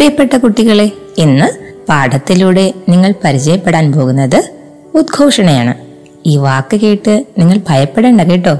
പ്രിയപ്പെട്ട 0.00 0.36
കുട്ടികളെ 0.36 0.90
ഇന്ന് 1.18 1.76
പാഠത്തിലൂടെ 1.88 2.74
നിങ്ങൾ 2.88 3.14
പരിചയപ്പെടാൻ 3.24 3.92
പോകുന്നത് 3.92 4.50
ഉദ്ഘോഷണയാണ്. 4.94 5.74
ഈ 6.26 6.36
വാക്ക് 6.36 6.76
കേട്ട് 6.76 7.24
നിങ്ങൾ 7.38 7.60
ഭയപ്പെടേണ്ട 7.68 8.20
കേട്ടോ. 8.20 8.58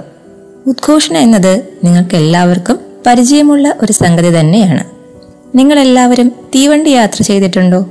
ഉദ്ഘോഷണ 0.66 1.16
എന്നത് 1.16 1.62
നിങ്ങൾക്ക് 1.84 2.14
എല്ലാവർക്കും 2.14 2.78
പരിചയമുള്ള 3.06 3.74
ഒരു 3.80 3.92
സംഗതി 3.92 4.40
തന്നെയാണ്. 4.40 4.84
നിങ്ങൾ 5.54 5.78
എല്ലാവരും 5.78 6.28
തീവണ്ടി 6.28 6.90
യാത്ര 6.90 7.22
ചെയ്തിട്ടുണ്ടോ? 7.22 7.86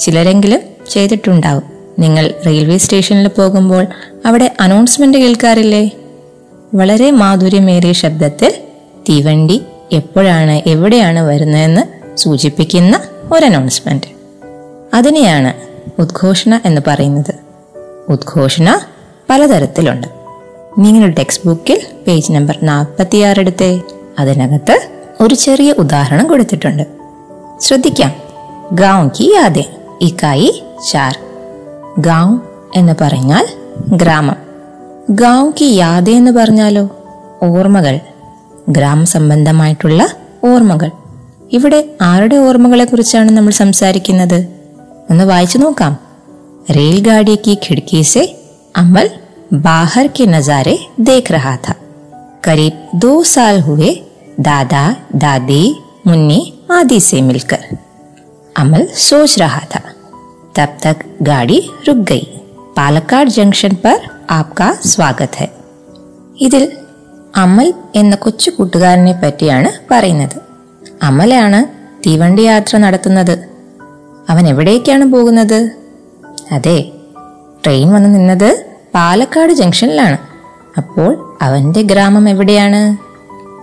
ചിലരെങ്കിലും 0.00 0.60
ചെയ്തിട്ടുണ്ടാവും. 0.90 1.62
നിങ്ങൾ 1.98 2.34
റെയിൽവേ 2.46 2.76
സ്റ്റേഷനിൽ 2.76 3.28
പോകുമ്പോൾ 3.28 3.86
അവിടെ 4.26 4.56
അനൗൺസ്മെന്റ് 4.60 5.18
കേൾക്കാറില്ലേ? 5.18 5.90
വളരെ 6.74 7.10
മാധുര്യമേറിയ 7.10 7.92
ശബ്ദത്തിൽ 7.92 8.54
തീവണ്ടി 9.08 9.62
എപ്പോഴാണ് 9.92 10.68
എവിടെയാണ് 10.68 11.20
വരുന്നതെന്ന് 11.20 12.01
സൂചിപ്പിക്കുന്ന 12.16 13.00
ഒരു 13.32 13.46
അനൗൺസ്മെന്റ് 13.46 14.06
അതിനെയാണ് 14.94 15.52
ഉദ്ഘോഷണ 16.00 16.60
എന്ന് 16.64 16.80
പറയുന്നത്. 16.86 17.34
ഉദ്ഘോഷണ 18.08 18.80
പലതരത്തിലുണ്ട്. 19.30 20.08
നിങ്ങളുടെ 20.78 21.14
ടെക്സ്റ്റ് 21.18 21.48
ബുക്കിൽ 21.48 21.80
പേജ് 22.06 22.32
നമ്പർ 22.32 22.58
നാൽപ്പത്തിയാറ് 22.62 23.38
എടുത്തേ. 23.38 23.80
അതിനകത്ത് 24.18 24.88
ഒരു 25.20 25.34
ചെറിയ 25.34 25.72
ഉദാഹരണം 25.72 26.28
കൊടുത്തിട്ടുണ്ട്. 26.28 26.82
ശ്രദ്ധിക്കാം. 27.60 28.12
ഗാവ് 28.72 29.10
കി 29.10 29.32
യാദേ 29.34 29.64
ഇക്കായി 30.00 30.62
ചാർ. 30.90 31.18
ഗാവ് 31.98 32.38
എന്ന് 32.74 32.92
പറഞ്ഞാൽ 33.00 33.46
ഗ്രാമം. 33.88 34.36
ഗാവ് 35.10 35.52
കി 35.60 35.64
യാദേ 35.64 36.12
എന്ന് 36.12 36.30
പറഞ്ഞാലോ? 36.30 36.88
ഓർമ്മകൾ. 37.42 38.00
ഗ്രാമ 38.68 39.04
സംബന്ധമായിട്ടുള്ള 39.04 40.08
ഓർമ്മകൾ. 40.44 40.90
ഇവിടെ 41.51 41.79
ആരുടെ 42.01 42.37
ഓർമ്മകളെ 42.47 42.85
കുറിച്ചാണ് 42.85 43.31
നമ്മൾ 43.37 43.53
സംസാരിക്കുന്നത് 43.63 44.39
ഒന്ന് 45.11 45.25
വായിച്ചു 45.25 45.59
നോക്കാം 45.59 45.93
रेलगाड़ी 46.69 47.35
की 47.37 47.53
खिड़की 47.55 47.99
से 48.03 48.21
अमल 48.75 49.07
बाहर 49.65 50.07
के 50.07 50.25
नजारे 50.27 50.73
देख 51.01 51.25
रहा 51.31 51.55
था 51.65 51.73
करीब 52.43 52.73
दो 52.95 53.11
साल 53.25 53.55
हुए 53.61 53.91
दादा 54.39 54.81
दादी 55.15 55.61
मुन्नी 56.07 56.39
आदि 56.71 56.99
से 56.99 57.21
मिलकर 57.21 57.61
अमल 58.55 58.83
सोच 59.01 59.31
रहा 59.39 59.61
था 59.71 59.81
तब 60.55 60.73
तक 60.83 60.97
गाड़ी 61.23 61.59
रुक 61.87 62.01
गई 62.11 62.25
പാലക്കാട് 62.77 63.29
ജംഗ്ഷൻ 63.37 63.73
पर 63.83 63.97
आपका 64.31 64.67
स्वागत 64.91 65.33
है 65.41 65.47
ഇതിൽ 66.45 66.63
അമൽ 67.43 67.69
എന്ന 67.95 68.13
കൊച്ചു 68.23 68.49
കൂട്ടുകാരനെ 68.51 69.13
പറ്റിയാണ് 69.21 69.69
പറയുന്നത് 69.89 70.37
അമലാണ് 71.02 71.66
തീവണ്ടി 72.06 72.42
യാത്ര 72.42 72.76
നടത്തുന്നത്. 72.76 73.38
അവൻ 74.28 74.48
എവിടേക്കാണ് 74.48 75.04
പോകുന്നത്? 75.04 75.70
അതെ 76.52 76.92
ട്രെയിൻ 77.64 77.92
വന്ന് 77.92 78.14
നിന്നത് 78.14 78.64
പാലക്കാട് 78.94 79.52
ജംഗ്ഷനിലാണ്. 79.52 80.18
അപ്പോൾ 80.76 81.38
അവന്റെ 81.42 81.82
ഗ്രാമം 81.82 82.28
എവിടെയാണ്? 82.28 82.96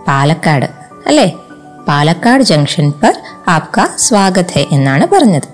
പാലക്കാട് 0.07 0.65
അല്ലേ? 1.07 1.35
പാലക്കാട് 1.87 2.43
ജംഗ്ഷൻ 2.43 2.91
പർ 2.91 3.15
ആപ്ക 3.47 3.85
സ്വാഗത് 3.97 4.65
എന്നാണ് 4.71 5.07
പറഞ്ഞത്. 5.07 5.47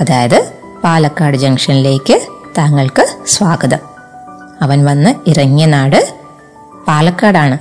അതായത് 0.00 0.52
പാലക്കാട് 0.84 1.36
ജംഗ്ഷനിലേക്ക് 1.36 2.20
താങ്കൾക്ക് 2.58 3.06
സ്വാഗതം. 3.26 3.78
അവൻ 4.62 4.84
വന്ന് 4.84 5.14
ഇറങ്ങിയ 5.26 5.66
നാട് 5.66 6.14
പാലക്കാടാണ്. 6.88 7.58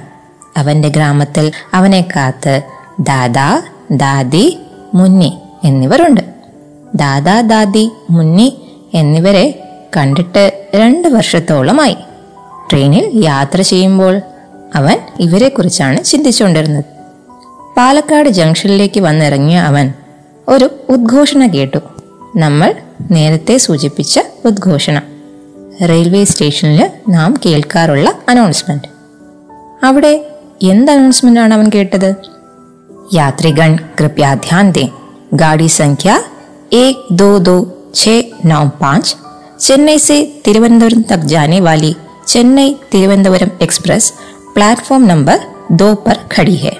അവന്റെ 0.58 0.90
ഗ്രാമത്തിൽ 0.90 1.52
അവനെ 1.74 2.02
കാത്ത് 2.16 2.62
ദാദാ 3.00 3.62
ദാദി 3.92 4.60
മുന്നി 4.94 5.34
എന്നിവരുണ്ട്. 5.64 6.22
ദാദാ 6.96 7.42
ദാദി 7.42 7.92
മുന്നി 8.10 8.62
എന്നിവരെ 8.94 9.64
കണ്ടിട്ട് 9.98 10.68
രണ്ട് 10.76 11.08
വർഷത്തോളമായി. 11.08 11.96
ട്രെയിനിൽ 12.72 13.12
യാത്ര 13.26 13.62
ചെയ്യുമ്പോൾ 13.62 14.22
അവൻ 14.76 15.00
ഇവരെക്കുറിച്ചാണ് 15.20 16.04
ചിന്തിച്ചുകൊണ്ടിരുന്നത്. 16.04 16.86
പാലക്കാട് 17.78 18.30
ജംഗ്ഷനിലേക്ക് 18.30 19.00
വന്നിറങ്ങിയ 19.00 19.60
അവൻ 19.60 19.94
ഒരു 20.48 20.70
ഉദ്ഘോഷണ 20.90 21.46
കേട്ടു. 21.46 21.78
നമ്മൾ 22.36 22.76
നേരത്തെ 23.12 23.58
സൂചിപ്പിച്ച 23.58 24.20
ഉദ്ഘോഷണ. 24.46 25.02
റെയിൽവേ 25.90 26.24
സ്റ്റേഷനിൽ 26.24 26.90
നാം 27.10 27.34
കേൾക്കാറുള്ള 27.46 28.14
അനൗൺസ്മെന്റ്. 28.30 28.88
അവിടെ 29.86 30.26
എന്ത് 30.64 30.92
അനൗൺസ്മെന്റ് 30.92 31.40
ആണ് 31.40 31.54
അവൻ 31.54 31.72
കേട്ടത്? 31.76 32.33
यात्रीगण 33.15 33.77
कृपया 33.99 34.35
ध्यान 34.47 34.71
दें 34.73 34.89
गाड़ी 35.35 35.69
संख्या 35.71 36.17
एक 36.75 37.07
दो 37.15 37.39
दो 37.41 37.57
छ 37.95 38.09
नौ 38.47 38.65
पाँच 38.81 39.17
चेन्नई 39.59 39.99
से 39.99 40.17
तिरुवनंतपुरम 40.45 41.03
तक 41.11 41.25
जाने 41.27 41.61
वाली 41.61 41.95
Chennai 42.27 42.75
Thiruvananthapuram 42.93 43.51
express 43.63 44.13
platform 44.55 45.05
number 45.07 45.41
दो 45.75 45.95
पर 46.07 46.21
खड़ी 46.33 46.57
है 46.57 46.77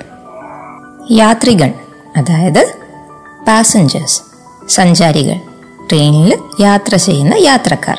യാത്രികൾ 1.19 1.71
അതായത് 2.19 2.63
പാസഞ്ചേഴ്സ് 3.47 4.19
സഞ്ചാരികൾ 4.69 5.37
ട്രെയിനിൽ 5.91 6.33
യാത്ര 6.65 6.95
ചെയ്യുന്ന 7.05 7.35
യാത്രക്കാർ 7.47 7.99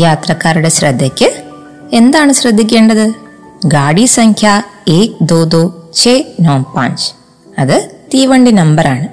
യാത്രക്കാരുടെ 0.00 0.70
ശ്രദ്ധയ്ക്ക് 0.78 1.28
എന്താണ് 1.92 2.32
ശ്രദ്ധിക്കേണ്ടത് 2.40 3.06
ഗാഡി 3.74 4.04
സംഖ്യ 4.16 4.48
ഏക് 4.96 5.14
ദോ 5.30 5.40
ദോ 5.54 5.62
ഛേ 6.00 6.14
നോ 6.46 6.56
പാഞ്ച് 6.74 7.06
അത് 7.59 7.95
തീവണ്ടി 8.13 8.51
നമ്പറാണ്. 8.51 9.07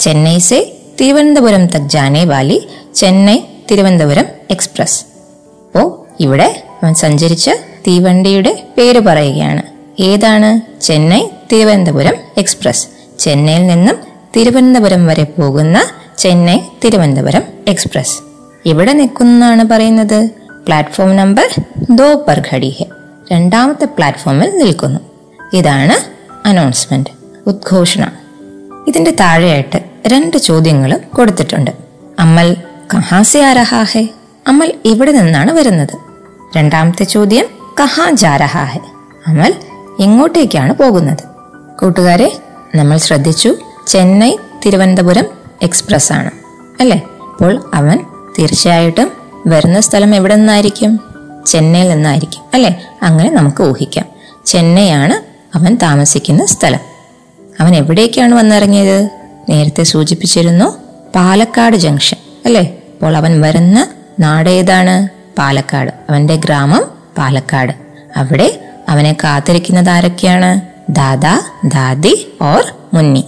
ചെന്നൈ 0.00 0.38
സെ 0.38 0.72
തിരുവനന്തപുരം 1.00 1.66
തക് 1.66 1.88
ജാനേ 1.88 2.24
വാലി 2.24 2.68
ചെന്നൈ 2.94 3.38
തിരുവനന്തപുരം 3.70 4.24
എക്സ്പ്രസ്. 4.50 5.04
അപ്പോൾ 5.66 6.06
ഇവിടെ 6.20 6.62
അവൻ 6.82 6.94
സഞ്ചരിച്ച 6.94 7.50
തീവണ്ടിയുടെ 7.86 8.64
പേര് 8.78 9.00
പറയുകയാണ്. 9.00 9.62
ഏതാണ്? 10.02 10.80
ചെന്നൈ 10.80 11.26
തിരുവനന്തപുരം 11.52 12.14
എക്സ്പ്രസ്. 12.38 12.88
ചെന്നൈയിൽ 13.18 13.66
നിന്നും 13.66 13.96
തിരുവനന്തപുരം 14.36 15.06
വരെ 15.06 15.24
പോകുന്ന 15.24 15.82
ചെന്നൈ 16.18 16.58
തിരുവനന്തപുരം 16.84 17.42
എക്സ്പ്രസ്. 17.68 18.18
ഇവിടെ 18.66 18.92
നിൽക്കുന്നതാണ് 18.92 19.68
പറയുന്നത്. 19.68 20.30
പ്ലാറ്റ്ഫോം 20.66 21.16
നമ്പർ 21.16 21.60
ദോ 21.90 22.24
പർ 22.28 22.42
ഘടി 22.54 22.68
ഹെ 22.68 22.86
രണ്ടാമത്തെ 23.32 23.84
പ്ലാറ്റ്ഫോമിൽ 23.84 24.58
നിൽക്കുന്നു. 24.58 25.00
ഇതാണ് 25.52 26.18
അനൗൺസ്മെന്റ്. 26.48 27.17
ഉദ്ഘോഷണ. 27.48 28.10
ഇതിന്റെ 28.88 29.10
താഴെയായിട്ട് 29.10 29.78
രണ്ട് 30.06 30.36
ചോദ്യങ്ങൾ 30.36 31.00
കൊടുത്തിട്ടുണ്ട്. 31.14 31.70
അമ്മൽ 32.18 32.56
കഹാസെ 32.94 33.42
അമൽ 34.46 34.74
എവിടെ 34.86 35.12
നിന്നാണ് 35.12 35.50
വരുന്നത്. 35.50 35.96
രണ്ടാമത്തെ 36.56 37.04
ചോദ്യം 37.04 37.44
കഹാ 37.80 38.10
ജാരഹാഹെ? 38.10 38.80
അമൽ 39.26 39.54
എങ്ങോട്ടേക്കാണ് 40.00 40.72
പോകുന്നത്? 40.72 41.24
കൂട്ടുകാരെ 41.80 42.40
നമ്മൾ 42.74 42.96
ശ്രദ്ധിച്ചു 42.96 43.56
ചെന്നൈ 43.86 44.36
തിരുവനന്തപുരം 44.66 45.24
എക്സ്പ്രസ് 45.62 46.12
ആണ് 46.12 46.30
അല്ലേ? 46.80 47.02
അപ്പോൾ 47.30 47.70
അവൻ 47.74 47.98
തീർച്ചയായിട്ടും 48.38 49.12
വരുന്ന 49.46 49.80
സ്ഥലം 49.80 50.14
എവിടെ 50.14 50.34
നിന്നായിരിക്കും? 50.34 51.00
ചെന്നൈയിൽ 51.46 51.88
നിന്നായിരിക്കും. 51.88 52.42
അല്ലേ? 52.54 52.86
അങ്ങനെ 53.02 53.30
നമുക്ക് 53.30 53.62
ഊഹിക്കാം. 53.62 54.06
ചെന്നൈയാണ് 54.46 55.14
അവൻ 55.58 55.76
താമസിക്കുന്ന 55.82 56.46
സ്ഥലം. 56.46 56.87
അവൻ 57.60 57.76
എവിടേക്കാണ് 57.76 58.34
വന്നിറങ്ങിയത്? 58.34 59.10
നേരത്തെ 59.48 59.82
സൂചിപ്പിച്ചിരുന്നു 59.82 60.78
പാലക്കാട് 61.14 61.76
ജംഗ്ഷൻ 61.76 62.16
അല്ലേ? 62.44 62.78
അപ്പോൾ 62.92 63.16
അവൻ 63.16 63.40
വരുന്ന 63.40 63.88
നാടേതാണ് 64.20 65.08
പാലക്കാട്. 65.38 65.92
അവന്റെ 66.10 66.36
ഗ്രാമം 66.36 66.90
പാലക്കാട്. 67.18 67.72
അവിടെ 68.16 68.60
അവനെ 68.88 69.16
കാത്തിരിക്കുന്നത് 69.24 69.90
ആരൊക്കെയാണ്? 69.90 70.60
ദാദാ 70.92 71.40
ദാദി 71.64 72.32
ഓർ 72.42 72.64
മുന്നി. 72.94 73.24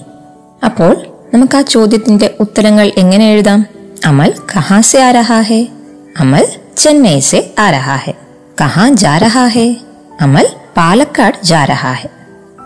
അപ്പോൾ 0.64 1.06
നമുക്ക് 1.34 1.56
ആ 1.56 1.60
ചോദ്യത്തിന്റെ 1.60 2.34
ഉത്തരങ്ങൾ 2.40 2.92
എങ്ങനെ 2.96 3.32
എഴുതാം? 3.32 3.66
അമൽ 4.06 4.34
കഹാ 4.56 4.80
സെ 4.80 4.98
ആ 4.98 5.12
അമൽ 6.20 6.46
ചെന്നൈ 6.76 7.20
സെ 7.20 7.50
ആ 7.58 7.70
കഹാ 8.60 8.88
ജാ 8.88 9.18
രഹാ 9.18 9.50
അമൽ 10.20 10.46
പാലക്കാട് 10.76 11.46
ജാ 11.46 11.64
രഹാ 11.64 11.96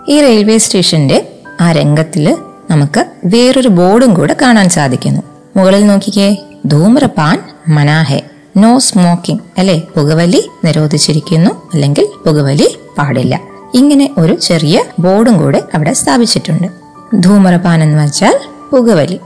ഈ 0.08 0.20
റെയിൽവേ 0.20 0.58
സ്റ്റേഷന്റെ 0.58 1.33
ആ 1.60 1.72
രംഗത്തിൽ 1.72 2.36
നമുക്ക് 2.70 3.04
വേറൊരു 3.24 3.68
ബോർഡും 3.68 4.14
കൂടെ 4.14 4.36
കാണാൻ 4.42 4.68
സാധിക്കുന്നു. 4.68 5.22
മുകളിൽ 5.56 5.86
നോക്കിക്കേ 5.86 6.36
ധൂമ്രപാൻ 6.66 7.42
മനാഹെ 7.68 8.22
നോ 8.56 8.78
സ്മോക്കിംഗ് 8.78 9.40
അല്ലെ? 9.58 9.82
പുകവലി 9.96 10.50
നിരോധിച്ചിരിക്കുന്നു 10.64 11.50
അല്ലെങ്കിൽ 11.74 12.06
പുകവലി 12.26 12.78
പാടില്ല. 12.98 13.40
ഇങ്ങനെ 13.74 14.10
ഒരു 14.18 14.34
ചെറിയ 14.34 14.84
ബോർഡും 14.98 15.38
കൂടെ 15.38 15.62
അവിടെ 15.74 15.92
സ്ഥാപിച്ചിട്ടുണ്ട്. 15.92 16.68
ധൂമ്രപാൻ 17.16 17.82
എന്ന് 17.82 18.04
വെച്ചാൽ 18.04 18.38
പുകവലി. 18.72 19.20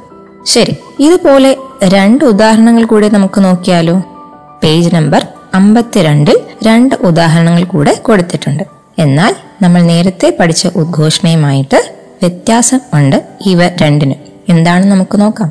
ശരി 0.47 0.77
ഇതുപോലെ 0.99 1.57
രണ്ട് 1.85 2.25
ഉദാഹരണങ്ങൾ 2.25 2.85
കൂടെ 2.85 3.09
നമുക്ക് 3.09 3.45
നോക്കിയാലോ? 3.45 4.03
പേജ് 4.63 4.95
നമ്പർ 4.95 5.27
അമ്പത്തിരണ്ടിൽ 5.55 6.41
രണ്ട് 6.63 6.95
ഉദാഹരണങ്ങൾ 6.95 7.65
കൂടെ 7.65 7.95
കൊടുത്തിട്ടുണ്ട്. 7.95 8.63
എന്നാൽ 8.99 9.35
നമ്മൾ 9.63 9.83
നേരത്തെ 9.83 10.37
പഠിച്ച 10.41 10.67
ഉദ്ഘോഷണയുമായിട്ട് 10.77 11.98
വ്യത്യാസം 12.22 12.80
ഉണ്ട് 12.94 13.18
ഇവ 13.46 13.68
രണ്ടിനും 13.82 14.20
എന്താണെന്ന് 14.50 14.92
നമുക്ക് 14.92 15.18
നോക്കാം 15.20 15.50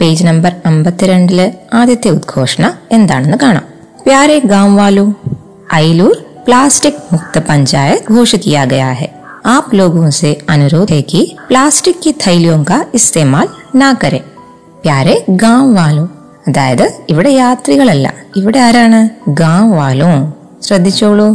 പേജ് 0.00 0.26
നമ്പർ 0.26 0.52
അമ്പത്തിരണ്ടില് 0.66 1.46
ആദ്യത്തെ 1.74 2.10
ഉദ്ഘോഷണ 2.10 2.64
എന്താണെന്ന് 2.92 3.38
കാണാം 3.42 3.66
प्यारे 4.04 4.38
गांव 4.44 4.76
वालों 4.76 5.04
आइलूर 5.72 6.14
प्लास्टिक 6.46 6.94
मुक्त 7.12 7.38
पंचायत 7.48 8.08
घोषित 8.10 8.40
किया 8.42 8.64
गया 8.64 8.88
है 8.92 9.08
आप 9.46 9.74
लोगों 9.74 10.08
से 10.12 10.30
अनुरोध 10.48 10.90
है 10.90 11.00
कि 11.04 11.20
प्लास्टिक 11.48 12.00
की 12.00 12.12
थैलियों 12.22 12.58
का 12.64 12.78
इस्तेमाल 12.94 13.48
ना 13.76 13.90
करें 14.02 14.22
പ്യാരെ 14.84 15.14
ഗാം 15.42 15.64
വാലോ 15.74 16.04
അതായത് 16.46 16.84
ഇവിടെ 17.08 17.30
യാത്രികളല്ല 17.32 18.06
ഇവിടെ 18.36 18.58
ആരാണ് 18.58 19.00
ഗാം 19.40 19.66
വാലോ 19.70 20.08
ശ്രദ്ധിച്ചോളൂ 20.62 21.28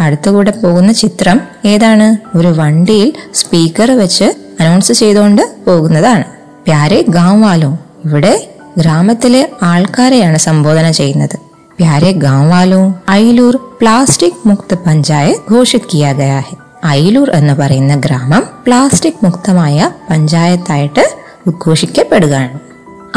അടുത്തുകൂടെ 0.00 0.52
പോകുന്ന 0.62 0.92
ചിത്രം 0.92 1.38
ഏതാണ് 1.66 2.06
ഒരു 2.38 2.48
വണ്ടിയിൽ 2.48 3.10
സ്പീക്കർ 3.34 3.90
വെച്ച് 3.90 4.28
അനൗൺസ് 4.60 4.92
ചെയ്തുകൊണ്ട് 4.92 5.42
പോകുന്നതാണ് 5.66 6.26
പ്യാരെ 6.66 7.04
ഗാം 7.08 7.40
വാലോ 7.40 7.70
ഇവിടെ 8.04 8.34
ഗ്രാമത്തിലെ 8.78 9.42
ആൾക്കാരെയാണ് 9.62 10.38
സംബോധന 10.38 10.90
ചെയ്യുന്നത് 10.90 11.36
प्यारे 11.78 12.10
गांव 12.18 12.42
वालों 12.50 12.82
ഐലൂർ 13.12 13.54
പ്ലാസ്റ്റിക് 13.80 14.42
മുക്ത 14.46 14.74
പഞ്ചായത്ത് 14.86 15.54
ഘോഷിത് 15.54 15.88
കിയാ 15.92 16.12
ഗയാ 16.12 16.38
ഹെ 16.40 16.54
ഐലൂർ 16.92 17.28
എന്ന് 17.30 17.54
പറയുന്ന 17.54 17.94
ഗ്രാമം 17.96 18.44
പ്ലാസ്റ്റിക് 18.66 19.24
മുക്തമായ 19.24 19.78
പഞ്ചായത്തായിട്ട് 20.10 21.04
ഉദ്ഘോഷിക്കപ്പെടുകയാണ് 21.46 22.58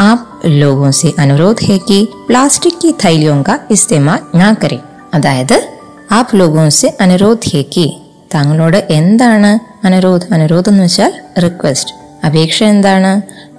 ആപ് 0.00 0.26
ലോഗോं 0.56 0.90
से 0.92 1.08
अनुरोध 1.18 1.60
है 1.60 1.76
कि 1.78 1.98
प्लास्टिक 2.26 2.74
की 2.82 2.90
थैलियों 3.04 3.42
का 3.42 3.54
इस्तेमाल 3.70 4.20
ना 4.34 4.52
करें 4.54 4.80
അതായത് 5.14 5.56
ആപ് 6.12 6.34
ലോഗോं 6.34 6.68
से 6.70 6.88
अनुरोध 7.00 7.40
है 7.52 7.62
कि 7.74 7.86
താങ്കളോട് 8.34 8.78
എന്താണ് 8.90 9.50
അനുരോധ് 9.84 10.26
അനുരോധ് 10.32 10.68
എന്ന് 10.68 10.82
വെച്ചാൽ 10.82 11.12
റിക്വസ്റ്റ് 11.38 11.92
അപേക്ഷ 12.26 12.58
എന്താണ് 12.64 13.12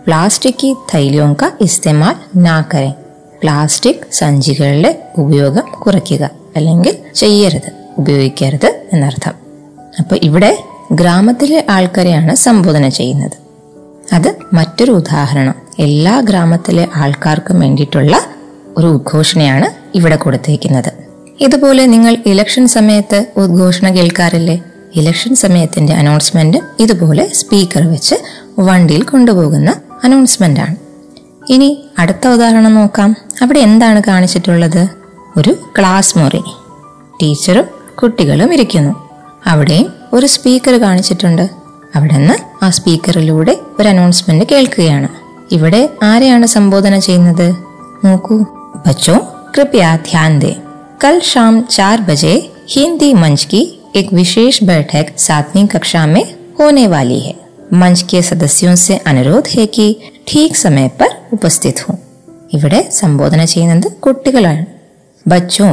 പ്ലാസ്റ്റിക് 0.05 0.59
की 0.59 0.69
थैलियों 0.93 1.33
का 1.33 1.47
इस्तेमाल 1.61 2.15
ना 2.35 2.57
करें 2.71 2.93
പ്ലാസ്റ്റിക് 3.41 4.03
സഞ്ചികളുടെ 4.11 4.91
ഉപയോഗം 5.17 5.65
കുറയ്ക്കുക 5.79 6.23
അല്ലെങ്കിൽ 6.55 6.93
ചെയ്യരുത് 7.15 7.69
ഉപയോഗിക്കരുത് 7.97 8.69
എന്നർത്ഥം 8.93 9.35
അപ്പൊ 9.99 10.15
ഇവിടെ 10.21 10.51
ഗ്രാമത്തിലെ 10.91 11.65
ആൾക്കാരെയാണ് 11.69 12.35
സംബോധന 12.37 12.87
ചെയ്യുന്നത് 12.89 13.37
അത് 14.13 14.29
മറ്റൊരു 14.53 14.91
ഉദാഹരണം 14.91 15.57
എല്ലാ 15.79 16.19
ഗ്രാമത്തിലെ 16.19 16.87
ആൾക്കാർക്കും 16.95 17.59
വേണ്ടിയിട്ടുള്ള 17.59 18.13
ഒരു 18.77 18.87
ഉദ്ഘോഷണയാണ് 18.87 19.67
ഇവിടെ 19.95 20.15
കൊടുത്തേക്കുന്നത് 20.15 20.91
ഇതുപോലെ 21.40 21.86
നിങ്ങൾ 21.86 22.16
ഇലക്ഷൻ 22.26 22.68
സമയത്ത് 22.68 23.26
ഉദ്ഘോഷണ 23.36 23.88
കേൾക്കാറില്ലേ? 23.88 24.62
ഇലക്ഷൻ 24.94 25.34
സമയത്തിന്റെ 25.34 25.92
അനൗൺസ്മെന്റ് 25.92 26.58
ഇതുപോലെ 26.78 27.30
സ്പീക്കർ 27.34 27.90
വെച്ച് 27.90 28.14
വണ്ടിയിൽ 28.58 29.02
കൊണ്ടുപോകുന്ന 29.02 29.74
അനൗൺസ്മെന്റ് 30.04 30.60
ആണ്. 30.60 30.76
ഇനി 31.48 31.84
അടുത്ത 31.98 32.28
ഉദാഹരണം 32.28 32.74
നോക്കാം. 32.74 33.16
അവിടെ 33.42 33.58
എന്താണ് 33.58 34.02
കാണിച്ചിട്ടുള്ളത്? 34.06 34.88
ഒരു 35.36 35.56
ക്ലാസ് 35.78 36.18
മുറി. 36.18 36.42
ടീച്ചറും 37.22 37.64
കുട്ടികളും 38.02 38.54
ഇരിക്കുന്നു. 38.54 39.08
അവിടെയും 39.46 39.92
ഒരു 40.12 40.26
സ്പീക്കർ 40.26 40.80
കാണിച്ചിട്ടുണ്ട്. 40.80 41.50
അവിടെ 41.96 42.14
നിന്ന് 42.14 42.64
ആ 42.64 42.70
സ്പീക്കറിലൂടെ 42.70 43.56
ഒരു 43.80 43.88
അനൗൺസ്മെന്റ് 43.88 44.44
കേൾക്കുകയാണ്. 44.52 45.08
ഇവിടെ 45.52 45.88
ആരെയാണ് 46.02 46.46
സംബോധന 46.46 46.98
ചെയ്യുന്നത്? 46.98 47.56
നോക്കൂ. 48.04 48.44
ബച്ചോ 48.86 49.14
കൃപയാ 49.56 49.96
ധ്യാൻ 49.96 50.38
ദേ. 50.38 50.56
कल 51.01 51.19
शाम 51.23 51.61
चार 51.69 52.01
बजे 52.01 52.33
हिंदी 52.69 53.13
मंच 53.15 53.43
की 53.45 53.61
एक 53.95 54.11
विशेष 54.13 54.63
बैठक 54.63 55.17
सातवीं 55.19 55.65
कक्षा 55.67 56.05
में 56.07 56.23
होने 56.59 56.85
वाली 56.87 57.19
है 57.19 57.35
मंच 57.75 58.01
के 58.11 58.21
सदस्यों 58.21 58.75
से 58.77 58.97
अनुरोध 59.07 59.47
है 59.49 59.65
कि 59.75 59.87
ठीक 60.27 60.55
समय 60.57 60.87
पर 60.99 61.17
उपस्थित 61.33 61.79
हूँ 61.79 61.97
ഇവിടെ 62.53 62.79
സംബോധന 62.93 63.41
ചെയ്യുന്നത് 63.45 63.87
കുട്ടികളാണ് 64.05 64.63
ബച്ചോ 65.25 65.67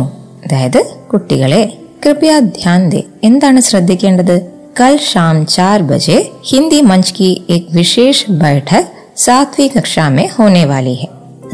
അതായത് 0.44 0.80
കുട്ടികളെ 1.12 1.62
കൃപയാ 2.04 2.36
ധ്യാൻ 2.56 2.82
ദേ 2.92 3.00
എന്താണ് 3.24 3.60
ശ്രദ്ധിക്കേണ്ടത് 3.60 4.36
കൽ 4.80 4.94
ഷാം 5.10 5.36
ചാർ 5.46 5.78
ബജെ 5.82 6.18
ഹിന്ദി 6.42 6.80
മഞ്ച് 6.80 7.14
കി 7.18 7.30
എക് 7.50 7.70
വിശേഷ് 7.70 8.26
ബൈഠക് 8.42 8.90
സാത്വി 9.16 9.66
കക്ഷാമേ 9.76 10.26
ഹോനെ 10.34 10.64
വാലി 10.64 10.94
ഹെ 11.00 11.08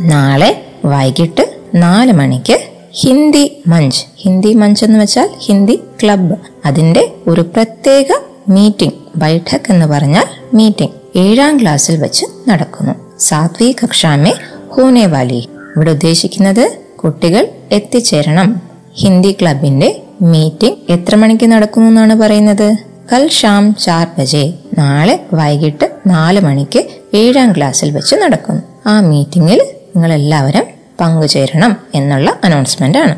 നാളെ 0.06 0.50
വൈകിട്ട് 0.84 1.44
നാല് 1.76 2.12
മണിക്ക് 2.12 2.56
ഹിന്ദി 2.99 3.57
മഞ്ച്. 3.67 4.05
ഹിന്ദി 4.17 4.53
മഞ്ച് 4.53 4.85
എന്ന് 4.85 4.99
വെച്ചാൽ 4.99 5.29
ഹിന്ദി 5.39 5.79
ക്ലബ്ബ് 6.03 6.35
അതിന്റെ 6.65 7.11
ഒരു 7.27 7.41
പ്രത്യേക 7.41 8.05
മീറ്റിംഗ് 8.49 8.93
ബൈഠക് 9.15 9.67
എന്ന് 9.69 9.85
പറഞ്ഞാൽ 9.85 10.25
മീറ്റിംഗ് 10.53 10.93
ഏഴാം 11.15 11.61
ക്ലാസ്സിൽ 11.61 11.95
വെച്ച് 12.01 12.25
നടക്കുന്നു. 12.49 12.93
സാത്വി 13.19 13.75
കക്ഷാമേ 13.83 14.33
ഹൂനേവാലി 14.67 15.33
വാലി. 15.33 15.49
ഇവിടെ 15.75 15.91
ഉദ്ദേശിക്കുന്നത് 15.91 16.77
കുട്ടികൾ 17.03 17.47
എത്തിച്ചേരണം. 17.71 18.61
ഹിന്ദി 18.93 19.31
ക്ലബിന്റെ 19.41 20.01
മീറ്റിംഗ് 20.21 20.77
എത്ര 20.89 21.15
മണിക്ക് 21.15 21.45
നടക്കുന്നു 21.45 21.87
എന്നാണ് 21.87 22.15
പറയുന്നത്? 22.15 22.75
കൽ 23.13 23.29
ഷാം 23.29 23.75
ചാർ 23.75 24.07
ബജെ. 24.19 24.53
നാളെ 24.77 25.25
വൈകിട്ട് 25.33 25.89
നാല് 26.07 26.39
മണിക്ക് 26.39 26.83
ഏഴാം 27.13 27.51
ക്ലാസ്സിൽ 27.57 27.91
വെച്ച് 27.91 28.15
നടക്കുന്നു. 28.15 28.61
ആ 28.85 29.01
മീറ്റിംഗിൽ 29.01 29.61
നിങ്ങൾ 29.95 30.13
എല്ലാവരും 30.13 30.76
പങ്കുചേരണം 31.00 31.74
എന്നുള്ള 31.94 32.30
അനൗൺസ്മെന്റ് 32.44 32.98
ആണ് 32.98 33.14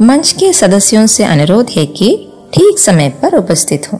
मंच 0.00 0.28
के 0.32 0.48
सदस्यों 0.52 1.06
से 1.06 1.22
अनुरोध 1.24 1.68
है 1.70 1.84
कि 1.88 2.08
ठीक 2.54 2.74
समय 2.78 3.08
पर 3.20 3.36
उपस्थित 3.36 3.82
हूँ 3.90 3.98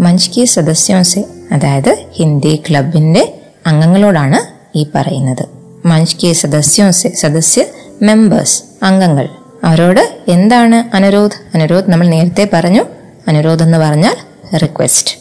मंच 0.00 0.26
के 0.26 0.46
सदस्यों 0.46 1.02
से 1.04 1.20
അതായത് 1.52 1.92
ഹിന്ദി 2.12 2.54
ക്ലബിന്റെ 2.66 3.22
അംഗങ്ങളോടാണ് 3.66 4.38
ഈ 4.76 4.82
പറയുന്നത് 4.94 5.44
മഞ്ച് 5.86 6.16
കെ 6.16 6.32
സദസ്യോ 6.32 6.90
സെ 6.90 7.08
സദസ്യ 7.14 7.62
മെമ്പേഴ്സ് 8.02 8.58
അംഗങ്ങൾ 8.82 9.26
അവരോട് 9.64 10.02
എന്താണ് 10.28 10.78
അനുരോധ് 10.96 11.38
അനുരോധ് 11.54 11.90
നമ്മൾ 11.90 12.06
നേരത്തെ 12.06 12.48
പറഞ്ഞു 12.52 12.82
അനുരോധ് 13.28 13.62
എന്ന് 13.62 13.78
പറഞ്ഞാൽ 13.78 14.16
റിക്വസ്റ്റ് 14.56 15.14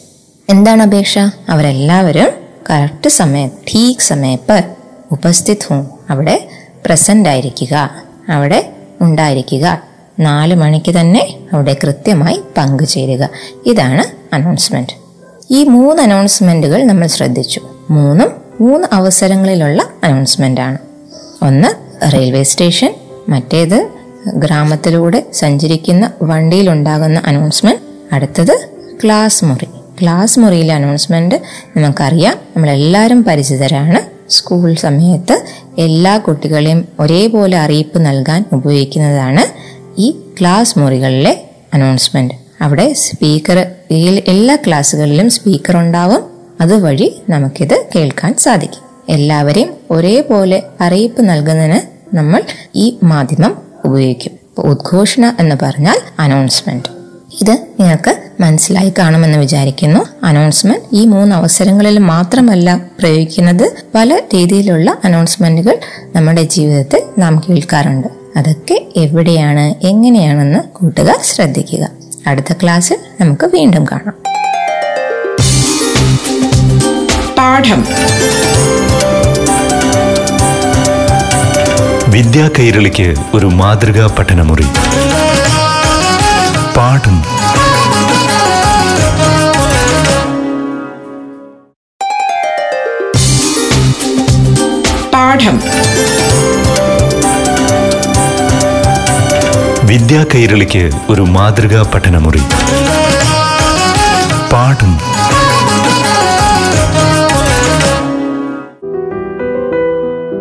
എന്താണ് 0.49 0.83
അപേക്ഷ 0.83 1.17
അവരെല്ലാവരും 1.49 2.29
കറക്റ്റ് 2.69 3.09
സമയം 3.09 3.49
ഠീക് 3.69 4.05
സമയപ്പർ 4.11 4.61
ഉപസ്ഥിത് 5.11 5.65
ഹും 5.69 5.81
അവിടെ 6.09 6.35
പ്രസന്റ് 6.86 7.28
ആയിരിക്കുക. 7.28 7.90
അവിടെ 8.28 8.72
ഉണ്ടായിരിക്കുക. 9.00 9.82
നാല് 10.20 10.54
മണിക്ക് 10.54 11.00
തന്നെ 11.00 11.36
അവിടെ 11.52 11.76
കൃത്യമായി 11.84 12.40
പങ്കുചേരുക 12.56 13.28
ഇതാണ് 13.66 14.34
അനൗൺസ്മെന്റ് 14.34 14.92
ഈ 15.50 15.64
മൂന്ന് 15.64 16.02
അനൗൺസ്മെന്റുകൾ 16.02 16.84
നമ്മൾ 16.84 17.06
ശ്രദ്ധിച്ചു. 17.06 17.60
മൂന്നും 17.90 18.28
മൂന്ന് 18.60 18.88
അവസരങ്ങളിലുള്ള 18.92 19.88
അനൗൺസ്മെന്റ് 20.04 20.60
ആണ്. 20.60 20.78
ഒന്ന് 21.42 21.68
റെയിൽവേ 22.12 22.42
സ്റ്റേഷൻ 22.42 22.94
മറ്റേത് 23.28 23.88
ഗ്രാമത്തിലൂടെ 24.34 25.26
സഞ്ചരിക്കുന്ന 25.32 26.12
വണ്ടിയിലുണ്ടാകുന്ന 26.22 27.22
അനൗൺസ്മെന്റ് 27.26 27.80
അടുത്തത് 28.14 28.68
ക്ലാസ് 29.04 29.44
മുറി. 29.44 29.64
ക്ലാസ് 30.02 30.40
മുറിയിലെ 30.40 30.74
അനൗൺസ്മെന്റ് 30.74 31.34
നമുക്കറിയാം 31.76 32.36
നമ്മളെല്ലാവരും 32.56 33.24
പരിചിതരാണ്. 33.24 34.11
സ്കൂൾ 34.32 34.74
സമയത്ത് 34.74 35.44
എല്ലാ 35.78 36.18
കുട്ടികളെയും 36.18 36.88
ഒരേപോലെ 37.00 37.58
അറിയിപ്പ് 37.58 37.98
നൽകാൻ 37.98 38.44
ഉപയോഗിക്കുന്നതാണ് 38.52 39.44
ഈ 40.00 40.10
ക്ലാസ് 40.40 40.78
മുറികളിലെ 40.78 41.50
അനൗൺസ്മെന്റ് 41.74 42.34
അവിടെ 42.60 42.92
സ്പീക്കർ 42.92 43.58
എല്ലാ 44.28 44.56
ക്ലാസ്സുകളിലും 44.56 45.30
സ്പീക്കർ 45.30 45.76
ഉണ്ടാവും. 45.76 46.22
അതുവഴി 46.60 47.22
നമുക്കിത് 47.28 47.84
കേൾക്കാൻ 47.94 48.34
സാധിക്കും. 48.38 48.84
എല്ലാവരെയും 49.08 49.70
ഒരേപോലെ 49.90 50.62
അറിയിപ്പ് 50.80 51.22
നൽകുന്നതിന് 51.22 51.80
നമ്മൾ 52.16 52.42
ഈ 52.74 52.98
മാധ്യമം 53.02 53.56
ഉപയോഗിക്കും. 53.84 54.32
ഉദ്ഘോഷണ 54.58 55.36
എന്ന് 55.40 55.56
പറഞ്ഞാൽ 55.62 55.98
അനൗൺസ്മെന്റ് 56.18 56.88
ഇത് 57.40 57.52
നിങ്ങൾക്ക് 57.80 58.21
മനസ്സിലായി 58.40 58.92
കാണുമെന്ന് 58.98 59.38
വിചാരിക്കുന്നു. 59.38 60.00
അനൗൺസ്മെന്റ് 60.22 60.84
ഈ 60.92 61.06
മൂന്ന് 61.06 61.36
അവസരങ്ങളിൽ 61.36 61.98
മാത്രമല്ല 61.98 62.80
പ്രയോഗിക്കുന്നത് 62.98 63.70
പല 63.94 64.20
രീതിയിലുള്ള 64.34 64.96
അനൗൺസ്മെന്റുകൾ 65.04 65.78
നമ്മുടെ 66.16 66.42
ജീവിതത്തിൽ 66.42 67.02
നാം 67.18 67.42
കേൾക്കാറുണ്ട്. 67.50 68.08
അതൊക്കെ 68.36 68.86
എവിടെയാണ് 68.96 69.86
എങ്ങനെയാണെന്ന് 69.86 70.58
കൂട്ടുകാർ 70.58 71.18
ശ്രദ്ധിക്കുക. 71.22 71.88
അടുത്ത 72.26 72.52
ക്ലാസ്സിൽ 72.52 72.96
നമുക്ക് 73.20 73.46
വീണ്ടും 73.46 73.84
കാണാം. 73.84 74.14
പാഠം. 77.38 77.86
വിദ്യാ 82.08 82.50
കൈരളിക്ക് 82.58 83.14
ഒരു 83.34 83.46
മാതൃകാ 83.46 84.06
പഠനമുറി. 84.18 84.66
പാഠം 86.76 87.22
പാഠം. 87.22 87.41
വിദ്യാ 99.92 100.24
കൈരളിക്ക് 100.34 100.90
ഒരു 101.10 101.22
മാതൃകാ 101.22 101.90
പഠനമുറി. 101.94 102.38
പാഠം. 104.52 104.92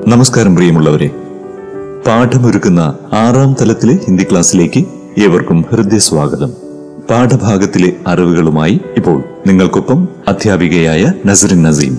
നമസ്കാരം 0.07 0.55
പ്രിയമുള്ളവരെ. 0.55 1.07
പാഠമൊരുക്കുന്ന 2.07 2.93
ആറാം 3.13 3.55
തലത്തിലെ 3.61 3.93
ഹിന്ദി 3.93 4.23
ക്ലാസ്സിലേക്ക് 4.23 4.85
ഏവർക്കും 5.21 5.65
ഹൃദയസ്വാഗതം. 5.71 6.53
പാഠഭാഗത്തിലെ 7.09 7.93
അറിവുകളുമായി 8.07 8.79
ഇപ്പോൾ 8.97 9.23
നിങ്ങൾക്കൊപ്പം 9.47 10.07
അധ്യാപികയായ 10.27 11.13
നസറിൻ 11.25 11.63
നസീം. 11.63 11.97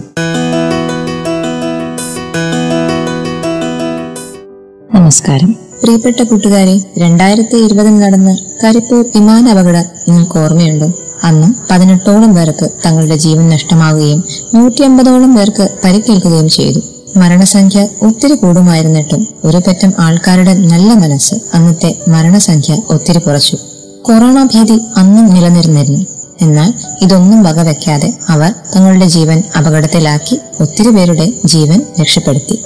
നമസ്കാരം. 4.94 5.61
പ്രിയപ്പെട്ട 5.82 6.22
കൂട്ടുകാരെ 6.22 6.80
രണ്ടായിരത്തി 6.98 7.56
ഇരുപതിൽ 7.56 7.98
നടന്ന 7.98 8.36
കരിപ്പൂർ 8.64 9.04
വിമാന 9.14 9.48
അപകടം 9.48 9.86
നിങ്ങൾക്ക് 10.08 10.38
ഓർമ്മയുണ്ടോ? 10.38 10.92
അന്ന് 11.24 11.48
പതിനെട്ടോളം 11.70 12.34
പേർക്ക് 12.34 12.70
തങ്ങളുടെ 12.86 13.16
ജീവൻ 13.16 13.48
നഷ്ടമാവുകയും 13.48 14.24
നൂറ്റി 14.54 14.82
അമ്പതോളം 14.82 15.36
പേർക്ക് 15.36 15.68
പരിക്കേൽക്കുകയും 15.84 16.48
ചെയ്തു. 16.48 16.80
മരണസംഖ്യ 17.16 17.88
ഒത്തിരി 18.02 18.34
കൂടുമായിരുന്നിട്ടും 18.34 19.28
ഒരു 19.44 19.56
പറ്റം 19.56 19.92
ആൾക്കാരുടെ 19.98 20.54
നല്ല 20.54 20.94
മനസ്സ് 20.94 21.34
അന്നത്തെ 21.54 21.94
മരണസംഖ്യ 22.08 22.76
ഒത്തിരി 22.90 23.18
കുറച്ചു. 23.18 23.56
കൊറോണ 24.02 24.48
ഭീതി 24.54 24.78
അന്നും 24.96 25.26
നിലനിന്നിരുന്നു. 25.34 26.06
എന്നാൽ 26.42 26.74
ഇതൊന്നും 27.02 27.42
വകവെക്കാതെ 27.42 28.12
അവർ 28.28 28.52
തങ്ങളുടെ 28.76 29.06
ജീവൻ 29.06 29.42
അപകടത്തിലാക്കി 29.58 30.38
ഒത്തിരി 30.60 30.88
പേരുടെ 30.88 31.32
ജീവൻ 31.44 31.82
രക്ഷപ്പെടുത്തി. 32.00 32.58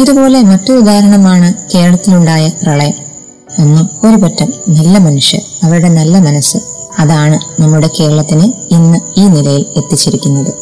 ഇതുപോലെ 0.00 0.42
മറ്റൊരു 0.42 0.78
ഉദാഹരണമാണ് 0.78 1.54
കേരളത്തിലുണ്ടായ 1.74 2.48
പ്രളയം. 2.62 2.94
ഒന്നും 3.62 3.90
ഒരു 4.04 4.16
പറ്റം 4.16 4.52
നല്ല 4.68 4.98
മനുഷ്യർ 4.98 5.42
അവരുടെ 5.62 5.88
നല്ല 5.88 6.18
മനസ്സ്. 6.18 6.56
അതാണ് 6.98 7.62
നമ്മുടെ 7.62 7.90
കേരളത്തിനെ 8.00 8.52
ഇന്ന് 8.70 9.20
ഈ 9.20 9.24
നിലയിൽ 9.26 9.64
എത്തിച്ചിരിക്കുന്നത്. 9.76 10.52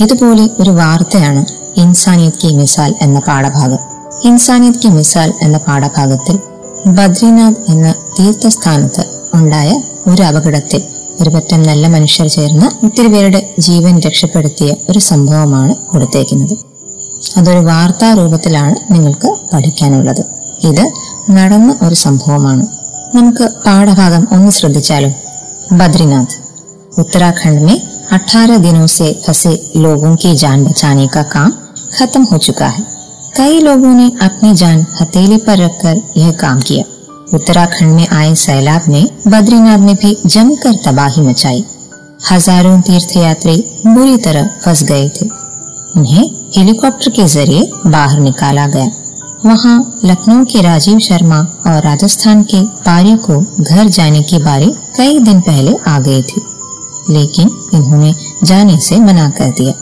ഇതുപോലെ 0.00 0.48
ഒരു 0.60 0.70
വാർത്തയാണ് 0.70 1.46
ഇൻസാനിയത് 1.76 2.32
കി 2.32 2.54
മിസാൽ 2.54 2.94
എന്ന 3.00 3.18
പാഠഭാഗം. 3.18 3.78
ഇൻസാനിയത് 4.24 4.74
കി 4.74 4.88
മിസാൽ 4.88 5.32
എന്ന 5.42 5.58
പാഠഭാഗത്തിൽ 5.58 6.38
ബദ്രിനാഥ് 6.86 7.62
എന്ന 7.68 7.94
തീർത്ഥസ്ഥാനത്ത് 8.18 9.04
ഉണ്ടായ 9.34 9.82
ഒരു 10.06 10.22
അപകടത്തിൽ 10.22 10.82
ഒരു 11.20 11.30
പറ്റം 11.30 11.62
നല്ല 11.62 11.86
മനുഷ്യർ 11.86 12.26
ചേർന്ന് 12.26 12.86
ഒത്തിരി 12.86 13.06
പേരുടെ 13.06 13.54
ജീവൻ 13.58 14.00
രക്ഷപ്പെടുത്തിയ 14.00 14.74
ഒരു 14.90 14.98
സംഭവമാണ് 14.98 15.74
കൊടുത്തേക്കുന്നത്. 15.90 16.71
അതൊരു 17.37 17.61
വാർത്താ 17.69 18.09
രൂപത്തിലാണ് 18.13 18.75
നിങ്ങൾക്ക് 18.93 19.29
പഠിക്കാനുള്ളത് 19.51 20.23
ഇത് 20.63 20.85
നടന്ന 21.37 21.71
ഒരു 21.85 21.97
സംഭവമാണ് 22.05 22.65
നമുക്ക് 23.15 23.47
പാഠഭാഗം 23.65 24.25
ഒന്ന് 24.37 24.51
ശ്രദ്ധിച്ചാലോ 24.51 25.13
बद्रीनाथ 25.71 26.31
उत्तराखंड 26.93 27.61
में 27.61 27.77
18 28.11 28.59
दिनों 28.59 28.85
से 28.89 29.11
फंसे 29.23 29.51
लोगों 29.77 30.15
की 30.15 30.35
जान 30.35 30.63
बचाने 30.65 31.07
का 31.07 31.23
काम 31.29 31.49
खत्म 31.97 32.21
हो 32.23 32.37
चुका 32.39 32.67
है 32.67 32.83
कई 33.37 33.59
लोगों 33.61 33.93
ने 33.93 34.05
अपनी 34.21 34.53
जान 34.55 34.85
हथेली 34.93 35.37
पर 35.39 35.57
रखकर 35.57 36.01
यह 36.17 36.31
काम 36.39 36.59
किया 36.61 36.85
उत्तराखंड 37.33 37.93
में 37.95 38.07
आए 38.11 38.33
सैलाब 38.37 38.83
ने 38.89 39.01
बद्रीनाथ 39.27 39.77
में 39.79 39.95
भी 39.95 40.15
जमकर 40.27 40.75
तबाही 40.85 41.21
मचाई 41.23 41.63
हजारों 42.27 42.79
तीर्थयात्री 42.83 43.57
बुरी 43.87 44.17
तरह 44.23 44.49
फंस 44.63 44.83
गए 44.83 45.07
थे 45.11 45.29
उन्हें 45.95 46.25
हेलीकॉप्टर 46.57 47.11
के 47.11 47.27
जरिए 47.27 47.69
बाहर 47.87 48.19
निकाला 48.19 48.65
गया 48.67 48.91
वहां 49.45 49.77
लखनऊ 50.05 50.45
के 50.51 50.61
राजीव 50.61 50.99
शर्मा 50.99 51.39
और 51.67 51.81
राजस्थान 51.83 52.43
के 52.51 52.61
पारी 52.85 53.15
को 53.25 53.39
घर 53.63 53.87
जाने 53.97 54.21
की 54.29 54.37
बारी 54.43 54.71
कई 54.97 55.19
दिन 55.19 55.41
पहले 55.41 55.75
आ 55.87 55.97
गई 56.07 56.21
थी 56.23 56.41
लेकिन 57.09 57.49
इन्होंने 57.73 58.13
जाने 58.43 58.79
से 58.87 58.99
मना 58.99 59.29
कर 59.37 59.51
दिया 59.59 59.73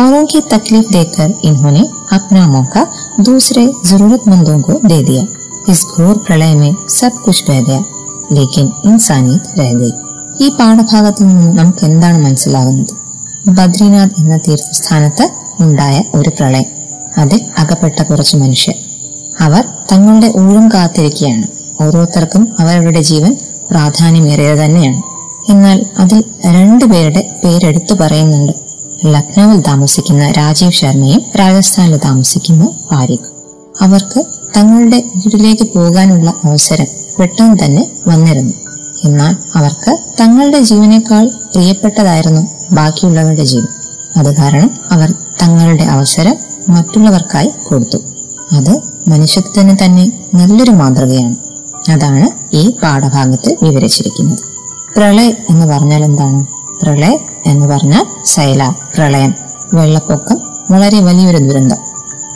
औरों 0.00 0.24
की 0.26 0.40
तकलीफ 0.50 0.88
देखकर 0.92 1.34
इन्होंने 1.44 1.84
अपना 2.12 2.46
मौका 2.48 2.86
दूसरे 3.22 3.66
जरूरतमंदों 3.86 4.60
को 4.62 4.80
दे 4.86 5.02
दिया 5.04 5.26
इस 5.68 5.84
घोर 5.86 6.16
प्रलय 6.26 6.54
में 6.54 6.74
सब 6.90 7.22
कुछ 7.24 7.44
बह 7.48 7.60
गया 7.62 7.84
लेकिन 8.32 8.72
इंसानियत 8.86 9.54
रह 9.58 9.72
गई 9.74 9.92
ഈ 10.44 10.46
പാഠഭാഗത്തിൽ 10.58 11.26
നിന്ന് 11.28 11.50
നമുക്ക് 11.58 11.82
എന്താണ് 11.88 12.18
മനസ്സിലാകുന്നത് 12.24 12.94
ബദ്രിനാഥ് 13.58 14.16
എന്ന 14.22 14.36
തീർത്ഥസ്ഥാനത്ത് 14.46 15.24
ഉണ്ടായ 15.59 16.03
ഒരു 16.15 16.29
പ്രളയം. 16.29 16.65
അതിൽ 17.17 17.41
അകപ്പെട്ട 17.57 18.01
കുറച്ച് 18.01 18.37
മനുഷ്യർ. 18.37 18.75
അവർ 19.39 19.65
തങ്ങളുടെ 19.91 20.33
ഊഴം 20.37 20.69
കാത്തിരിക്കുകയാണ്. 20.69 21.43
ഓരോരുത്തർക്കും 21.83 22.55
അവരവരുടെ 22.59 23.01
ജീവൻ 23.01 23.37
പ്രാധാന്യമേറിയത് 23.71 24.57
തന്നെയാണ്. 24.57 25.01
എന്നാൽ 25.51 25.85
അതിൽ 25.97 26.23
രണ്ടുപേരുടെ 26.45 27.35
പേരെടുത്തു 27.43 27.93
പറയുന്നുണ്ട്. 27.93 28.53
ലക്നൌവിൽ 29.05 29.61
താമസിക്കുന്ന 29.61 30.31
രാജീവ് 30.31 30.71
ശർമ്മയും 30.71 31.21
രാജസ്ഥാനിൽ 31.39 31.97
താമസിക്കുന്ന 31.97 32.69
പാരിഖ്. 32.91 33.41
അവർക്ക് 33.81 34.25
തങ്ങളുടെ 34.57 34.97
വീട്ടിലേക്ക് 34.97 35.63
പോകാനുള്ള 35.63 36.33
അവസരം 36.43 36.85
പെട്ടെന്ന് 37.19 37.65
തന്നെ 37.65 37.91
വന്നിരുന്നു. 38.07 38.53
എന്നാൽ 39.03 39.35
അവർക്ക് 39.55 39.97
തങ്ങളുടെ 40.21 40.59
ജീവനേക്കാൾ 40.59 41.27
പ്രിയപ്പെട്ടതായിരുന്നു 41.27 42.73
ബാക്കിയുള്ളവരുടെ 42.73 43.43
ജീവൻ. 43.43 43.67
അത് 44.17 44.35
കാരണം 44.35 44.71
അവർ 44.91 45.13
തങ്ങളുടെ 45.41 45.83
അവസരം 45.83 46.35
മറ്റുള്ളവർക്കായി 46.69 47.51
കൊടുത്തു. 47.67 47.97
അത് 48.51 48.81
മനുഷ്യത്വത്തിന് 49.07 49.77
തന്നെ 49.85 50.27
നല്ലൊരു 50.35 50.71
മാതൃകയാണ്. 50.71 51.35
അതാണ് 51.91 52.55
ഈ 52.55 52.69
പാഠഭാഗത്തിൽ 52.69 53.57
വിവരിച്ചിരിക്കുന്നത്. 53.63 54.39
പ്രളയം 54.97 55.33
എന്ന് 55.49 55.65
പറഞ്ഞാൽ 55.65 56.03
എന്താണ്? 56.03 56.45
പ്രളയം 56.81 57.19
എന്ന് 57.45 57.67
പറഞ്ഞാൽ 57.67 58.05
സൈല 58.25 58.73
പ്രളയം 58.95 59.35
വെള്ളപ്പൊക്കം 59.73 60.41
വളരെ 60.71 60.99
വലിയൊരു 60.99 61.37
ദുരന്തം. 61.37 61.77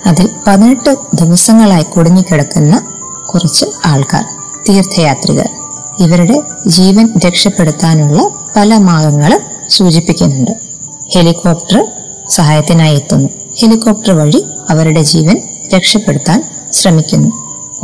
അതിൽ 0.05 0.29
പതിനെട്ട് 0.47 0.97
ദിവസങ്ങളായി 1.13 1.83
കുടുങ്ങിക്കിടക്കുന്ന 1.83 2.81
കുറച്ച് 3.29 3.65
ആൾക്കാർ 3.85 4.25
തീർത്ഥയാത്രികർ 4.69 5.49
ഇവരുടെ 5.99 6.41
ജീവൻ 6.67 7.09
രക്ഷപ്പെടുത്താനുള്ള 7.25 8.29
പല 8.55 8.77
മാർഗങ്ങളും 8.77 9.39
സൂചിപ്പിക്കുന്നുണ്ട്. 9.69 10.51
ഹെലികോപ്റ്റർ 11.15 11.87
സഹായത്തിനായി 12.29 12.95
എത്തുന്നു 12.95 13.29
ഹെലികോപ്റ്റർ 13.59 14.13
വഴി 14.13 14.43
അവരുടെ 14.69 15.01
ജീവൻ 15.01 15.41
രക്ഷപ്പെടുത്താൻ 15.75 16.43
ശ്രമിക്കുന്നു. 16.73 17.31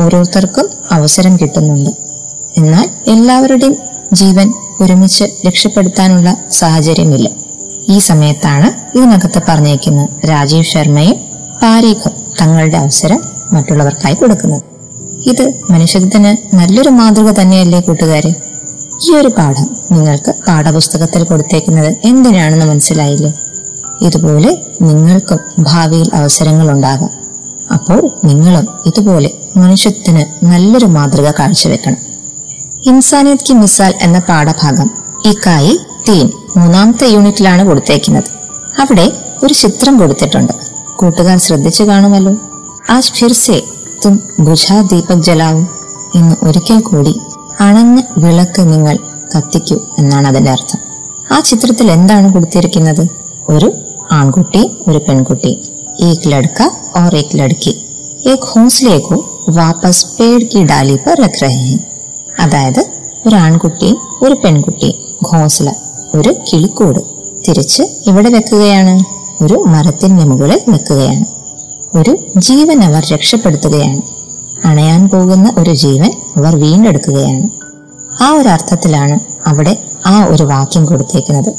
ഓരോരുത്തർക്കും 0.03 0.69
അവസരം 0.91 1.37
കിട്ടുന്നുണ്ട്. 1.37 1.89
എന്നാൽ 2.57 2.89
എല്ലാവരുടെയും 3.07 3.77
ജീവൻ 4.13 4.53
ഒരുമിച്ച് 4.81 5.23
രക്ഷപ്പെടുത്താനുള്ള 5.47 6.37
സാഹചര്യമില്ല. 6.51 7.29
ഈ 7.89 7.99
സമയത്താണ് 7.99 8.97
ഇതിനകത്ത് 8.97 9.41
പറഞ്ഞേക്കുന്ന 9.47 10.07
രാജീവ് 10.25 10.63
ശർമ്മയും 10.63 11.15
പാരീഖും 11.63 12.11
തങ്ങളുടെ 12.41 12.77
അവസരം 12.77 13.21
മറ്റുള്ളവർക്കായി 13.51 14.15
കൊടുക്കുന്നത്. 14.15 14.61
ഇത് 15.29 15.53
മനുഷ്യത്വത്തിന് 15.69 16.55
നല്ലൊരു 16.55 16.89
മാതൃക 16.89 17.31
തന്നെയല്ലേ 17.31 17.79
കൂട്ടുകാരെ? 17.79 18.35
ഈ 19.09 19.15
ഒരു 19.15 19.27
പാഠം 19.27 19.77
നിങ്ങൾക്ക് 19.91 20.35
പാഠപുസ്തകത്തിൽ 20.47 21.23
കൊടുത്തേക്കുന്നത് 21.23 21.97
എന്തിനാണെന്ന് 22.03 22.65
മനസ്സിലായില്ലേ? 22.65 23.33
ഇതുപോലെ 24.01 24.65
നിങ്ങൾക്കും 24.81 25.39
ഭാവിയിൽ 25.59 26.09
അവസരങ്ങൾ 26.13 26.71
ഉണ്ടാകാം 26.71 27.09
അപ്പോൾ 27.73 28.11
നിങ്ങളും 28.25 28.67
ഇതുപോലെ 28.85 29.31
മനുഷ്യത്തിന് 29.57 30.45
നല്ലൊരു 30.45 30.85
മാതൃക 30.85 31.31
കാഴ്ചവെക്കണം. 31.31 31.97
ഇൻസാനിയത് 32.85 33.37
കി 33.37 33.53
മിസാൽ 33.53 33.93
എന്ന 34.01 34.19
പാഠഭാഗം 34.19 34.91
ഇക്കായി 35.25 35.79
തീൻ 36.09 36.31
മൂന്നാമത്തെ 36.57 37.07
യൂണിറ്റിലാണ് 37.07 37.65
കൊടുത്തേക്കുന്നത്. 37.65 38.23
അവിടെ 38.79 39.11
ഒരു 39.43 39.53
ചിത്രം 39.53 39.99
കൊടുത്തിട്ടുണ്ട്. 39.99 40.53
കൂട്ടുകാർ 40.95 41.37
ശ്രദ്ധിച്ചു 41.37 41.83
കാണുമല്ലോ? 41.83 42.37
ആജ് 42.89 43.13
ഫിർസെ 43.13 43.63
തും 44.05 44.23
ബുझा 44.39 44.87
ദീപക് 44.91 45.23
ജലാവും 45.23 45.67
എന്ന് 46.15 46.35
ഒരിക്കൽ 46.43 46.79
കൂടി 46.79 47.19
അണഞ്ഞ 47.59 48.01
വിളക്ക് 48.17 48.61
നിങ്ങൾ 48.61 48.97
കത്തിക്കൂ 49.37 49.79
എന്നാണ് 49.99 50.27
അതിന്റെ 50.27 50.51
അർത്ഥം. 50.51 50.79
ആ 51.31 51.39
ചിത്രത്തിൽ 51.39 51.91
എന്താണ് 51.91 52.33
കൊടുത്തിരിക്കുന്നത്? 52.33 53.07
ഒരു 53.49 53.73
ആൺകുട്ടി 54.12 54.62
ഒരു 54.88 55.00
പെൺകുട്ടി 55.06 55.52
ഏക് 56.06 56.26
ലഡ്ക 56.26 56.60
और 56.96 57.10
एक 57.14 57.30
लड़की 57.34 57.72
एक 58.26 58.42
हौसले 58.46 58.96
को 59.00 59.16
वापस 59.56 59.98
पेड़ 60.10 60.42
की 60.44 60.62
डाली 60.64 60.96
पर 61.04 61.22
रख 61.24 61.36
रहे 61.42 61.60
हैं 61.62 61.78
അതായത് 62.40 62.80
ഒരു 63.26 63.36
ആൺകുട്ടിയും 63.36 63.98
ഒരു 64.22 64.34
പെൺകുട്ടിയും 64.34 64.96
ഘോസല 65.28 65.68
ഒരു 66.14 66.32
കിളിക്കൂട് 66.48 67.00
തിരിച്ച് 67.46 67.84
ഇവിടെ 68.06 68.30
വെക്കുകയാണ് 68.30 68.94
ഒരു 69.42 69.56
മരത്തിന്റെ 69.66 70.24
മുകളിൽ 70.24 70.60
നിൽക്കുകയാണ് 70.68 71.24
ഒരു 71.94 72.12
ജീവൻ 72.38 72.78
അവർ 72.84 73.02
രക്ഷപ്പെടുത്തുകയാണ് 73.12 74.02
അണയാൻ 74.64 75.02
പോകുന്ന 75.08 75.46
ഒരു 75.58 75.72
ജീവൻ 75.76 76.10
അവർ 76.36 76.52
വീണ്ടെടുക്കുകയാണ് 76.56 77.46
ആ 78.22 78.28
ഒരു 78.32 78.48
അർത്ഥത്തിലാണ് 78.48 79.16
അവിടെ 79.46 79.74
ആ 80.06 80.16
ഒരു 80.24 80.44
വാക്യം 80.44 80.84
കൊടുത്തേക്കുന്നത് 80.86 81.50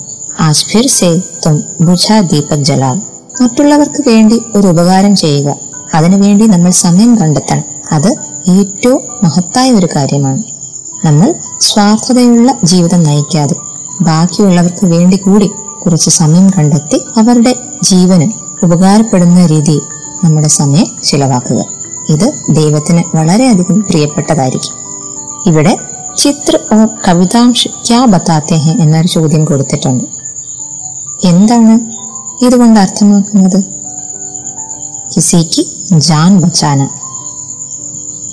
ആജ് 0.43 0.65
ഫിർ 0.65 0.87
സേ 0.87 1.23
തും 1.47 1.65
ബുझा 1.81 2.23
ദീപക് 2.33 2.59
ജലാൽ 2.59 3.03
മറ്റുള്ളവർക്ക് 3.43 4.09
വേണ്ടി 4.09 4.43
ഒരു 4.55 4.67
ഉപകാരം 4.67 5.17
ചെയ്യുക. 5.17 5.57
അതിനുവേണ്ടി 5.95 6.47
നമ്മൾ 6.47 6.71
സമയം 6.71 7.19
കണ്ടെത്തണം. 7.19 7.65
അത് 7.93 8.17
ഏറ്റവും 8.49 9.01
മഹത്തായ 9.23 9.73
ഒരു 9.73 9.89
കാര്യമാണ്. 9.97 10.43
നമ്മൾ 11.05 11.35
സ്വാർത്ഥതയുള്ള 11.61 12.55
ജീവിതം 12.65 13.03
നയിക്കാതെ 13.03 13.55
ബാക്കിയുള്ളവർക്ക് 14.01 14.87
വേണ്ടി 14.87 15.17
കൂടി 15.17 15.51
കുറച്ച് 15.85 16.11
സമയം 16.11 16.51
കണ്ടെത്തി 16.51 17.01
അവരുടെ 17.17 17.55
ജീവന് 17.83 18.33
ഉപകാരപ്പെടുന്ന 18.65 19.47
രീതിയിൽ 19.47 19.81
നമ്മുടെ 20.25 20.49
സമയം 20.49 20.87
ചിലവാക്കുക. 21.05 21.65
ഇത് 22.09 22.33
ദൈവത്തിന് 22.51 23.17
വളരെയധികം 23.17 23.81
പ്രിയപ്പെട്ടതായിരിക്കും. 23.81 24.75
ഇവിടെ 25.47 25.77
ചിത്ര 26.19 26.59
ഓർ 26.75 26.89
കവിതാംശ് 27.09 27.69
ക്യാ 27.69 28.05
ബത്താത്തെ 28.05 28.55
എന്നൊരു 28.55 29.07
ചോദ്യം 29.07 29.45
കൊടുത്തിട്ടുണ്ട്. 29.45 30.22
എന്താണ് 31.25 31.93
ഇതുകൊണ്ട് 32.45 32.81
അർത്ഥമാക്കുന്നത്? 32.81 33.65
കിസിക്ക് 35.17 35.67
ജാൻ 36.01 36.41
ബച്ചാന. 36.41 36.89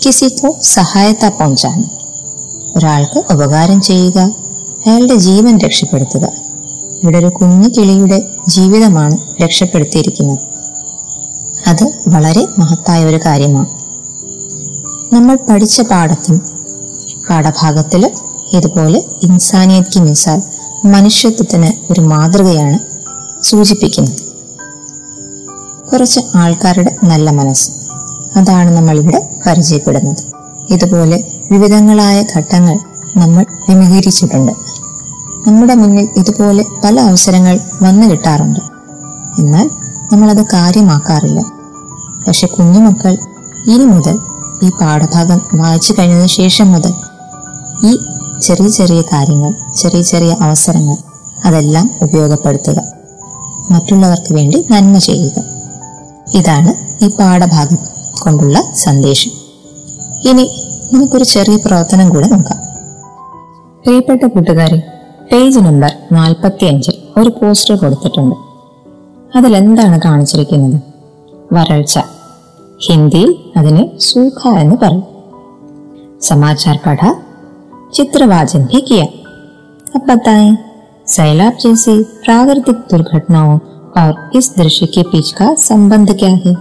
കിസിക്കോ 0.05 0.55
സഹായത്ത 0.61 1.27
പോഞ്ചാൻ 1.27 1.89
ഒരാൾക്ക് 2.75 3.33
ഉപകാരം 3.33 3.81
ചെയ്യുക 3.81 4.19
അയാളുടെ 4.87 5.15
ജീവൻ 5.15 5.57
രക്ഷപ്പെടുത്തുക. 5.57 6.31
ഇവിടെ 7.03 7.17
ഒരു 7.17 7.25
കുഞ്ഞു 7.25 7.69
കിളിയുടെ 7.69 8.27
ജീവിതമാണ് 8.47 9.17
രക്ഷപ്പെടുത്തിയിരിക്കുന്നത്. 9.43 10.39
അത് 11.67 11.83
വളരെ 12.07 12.47
മഹത്തായ 12.57 13.05
ഒരു 13.05 13.19
കാര്യമാണ്. 13.25 13.69
നമ്മൾ 15.15 15.37
പഠിച്ച 15.49 15.81
പാഠത്തിൽ 15.81 16.39
പാഠഭാഗത്തിൽ 17.29 18.11
ഇതുപോലെ 18.53 19.03
ഇൻസാനിയത് 19.23 19.85
കി 19.95 19.99
മിസാൽ 19.99 20.41
മനുഷ്യത്വത്തിന് 20.85 21.91
ഒരു 21.91 22.01
മാതൃകയാണ് 22.01 22.79
സൂചിപ്പിക്കുന്നത്. 23.43 24.17
കുറച്ച് 25.91 26.19
ആൾക്കാരുടെ 26.35 26.95
നല്ല 27.03 27.29
മനസ്സ്. 27.29 27.71
അതാണ് 28.37 28.77
നമ്മളിവിടെ 28.77 29.29
പരിചയപ്പെടുന്നത്. 29.45 30.23
ഇതുപോലെ 30.73 31.31
വിവിധങ്ങളായ 31.51 32.25
ഘട്ടങ്ങൾ 32.37 32.79
നമ്മൾ 33.17 33.45
വിമുഖീകരിച്ചിട്ടുണ്ട് 33.69 34.51
നമ്മുടെ 35.47 35.75
മുന്നിൽ 35.75 36.09
ഇതുപോലെ 36.17 36.65
പല 36.83 36.99
അവസരങ്ങൾ 36.99 37.59
വന്നു 37.83 38.07
കിട്ടാറുണ്ട്. 38.07 38.59
എന്നാൽ 39.39 39.69
നമ്മളത് 40.13 40.45
കാര്യമാക്കാറില്ല. 40.45 41.41
പക്ഷെ 42.27 42.47
കുഞ്ഞുമക്കൾ 42.47 43.17
ഇനി 43.67 43.85
മുതൽ 43.85 44.19
ഈ 44.63 44.69
പാഠഭാഗം 44.69 45.41
വായിച്ചു 45.53 45.93
കഴിഞ്ഞതിന് 45.99 46.27
ശേഷം 46.27 46.71
മുതൽ 46.71 46.93
ഈ 47.85 47.97
ചെറിയ 48.41 48.67
ചെറിയ 48.67 49.01
കാര്യങ്ങൾ 49.01 49.53
ചെറിയ 49.75 50.01
ചെറിയ 50.01 50.37
അവസരങ്ങൾ 50.41 50.97
അതെല്ലാം 51.45 51.91
ഉപയോഗപ്പെടുത്തുക. 52.01 52.75
മറ്റുള്ളവർക്ക് 53.71 54.33
വേണ്ടി 54.33 54.67
നന്മ 54.71 54.97
ചെയ്യുക. 54.97 55.31
ഇതാണ് 56.33 57.03
ഈ 57.05 57.09
പാഠഭാഗം 57.19 57.77
കൊണ്ടുള്ള 58.19 58.63
സന്ദേശം. 58.75 59.31
ഇനി 60.29 60.71
നമുക്കൊരു 60.93 61.23
ചെറിയ 61.23 61.57
പ്രവർത്തനം 61.65 62.09
കൂടെ 62.09 62.27
നോക്കാം. 62.27 62.57
പ്രിയപ്പെട്ട 63.85 64.23
കൂട്ടുകാരെ 64.23 64.77
പേജ് 65.31 65.59
നമ്പർ 65.59 65.91
നാൽപ്പത്തി 66.11 66.65
അഞ്ചിൽ 66.65 66.93
ഒരു 67.17 67.29
പോസ്റ്റർ 67.29 67.75
കൊടുത്തിട്ടുണ്ട്. 67.75 68.35
അതിലെന്താണ് 69.37 70.01
കാണിച്ചിരിക്കുന്നത്? 70.01 70.81
വരൾച്ച. 71.53 71.99
ഹിന്ദിയിൽ 72.87 73.35
അതിനെ 73.57 73.99
സൂഖ 73.99 74.47
എന്ന് 74.47 74.75
പറയും. 74.75 75.03
സമാചാർ 76.21 76.79
പഠ 76.87 77.28
चित्रवाचन 77.92 78.64
भी 78.64 78.80
किया 78.80 79.04
अब 79.94 80.06
बताएं 80.08 80.56
सैलाब 81.06 81.56
जैसी 81.60 82.02
प्राकृतिक 82.24 82.76
दुर्घटनाओं 82.90 83.58
और 83.96 84.30
इस 84.36 84.54
दृश्य 84.58 84.86
के 84.86 85.02
बीच 85.02 85.30
का 85.32 85.54
संबंध 85.62 86.16
क्या 86.18 86.32
है 86.44 86.54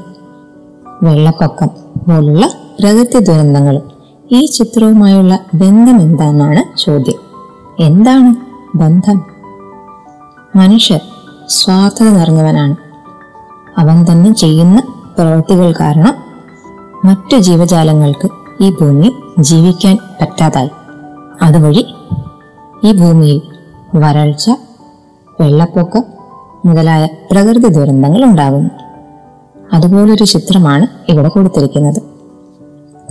വെള്ളപ്പൊക്കം 1.03 1.69
പോലുള്ള 2.07 2.43
പ്രകൃതി 2.79 3.19
ദുരന്തങ്ങളും 3.19 3.85
ഈ 4.31 4.39
ചിത്രവുമായുള്ള 4.45 5.33
ബന്ധം 5.53 5.97
എന്താണെന്നാണ് 6.01 6.61
ചോദ്യം 6.77 7.19
എന്താണ് 7.79 8.29
ബന്ധം 8.75 9.17
മനുഷ്യർ 10.55 11.01
സ്വാർത്ഥത 11.49 12.07
നിറഞ്ഞവനാണ് 12.09 12.75
അവൻ 13.77 13.97
തന്നെ 14.03 14.31
ചെയ്യുന്ന 14.33 14.79
പ്രവൃത്തികൾ 15.17 15.73
കാരണം 15.81 16.15
മറ്റു 17.05 17.37
ജീവജാലങ്ങൾക്ക് 17.37 18.29
ഈ 18.61 18.69
ഭൂമിയിൽ 18.71 19.13
ജീവിക്കാൻ 19.43 19.97
പറ്റാതായി 20.21 20.71
അതുവഴി 21.42 21.86
ഈ 22.84 22.92
ഭൂമിയിൽ 22.92 23.42
വരൾച്ച 23.94 24.50
വെള്ളപ്പൊക്കം 25.40 26.02
മുതലായ 26.64 27.08
പ്രകൃതി 27.30 27.68
ദുരന്തങ്ങൾ 27.68 28.24
ഉണ്ടാകുന്നു. 28.24 28.70
അതുപോലൊരു 29.72 30.24
ചിത്രമാണ് 30.24 30.86
ഇവിടെ 31.10 31.28
കൊടുത്തിരിക്കുന്നത്. 31.28 32.02